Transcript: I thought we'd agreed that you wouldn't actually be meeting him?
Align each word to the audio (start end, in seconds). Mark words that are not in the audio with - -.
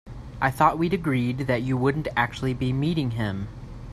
I 0.41 0.49
thought 0.49 0.79
we'd 0.79 0.95
agreed 0.95 1.45
that 1.45 1.61
you 1.61 1.77
wouldn't 1.77 2.07
actually 2.17 2.55
be 2.55 2.73
meeting 2.73 3.11
him? 3.11 3.47